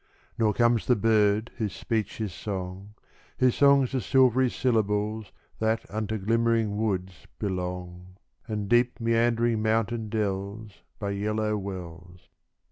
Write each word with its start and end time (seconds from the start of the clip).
Nor 0.35 0.55
comes 0.55 0.87
the 0.87 0.95
bird 0.95 1.51
whose 1.57 1.75
speech 1.75 2.19
is 2.19 2.33
song 2.33 2.95
Whose 3.37 3.53
songs 3.53 3.93
are 3.93 3.99
silvery 3.99 4.49
syllables 4.49 5.31
That 5.59 5.85
unto 5.91 6.17
glimmering 6.17 6.75
woods 6.75 7.27
belong, 7.37 8.15
And 8.47 8.67
deep, 8.67 8.99
meandering 8.99 9.61
mountain 9.61 10.09
dells 10.09 10.81
By 10.97 11.11
yellow 11.11 11.55
wells. 11.55 12.29